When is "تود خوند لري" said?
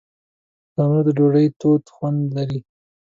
1.59-2.59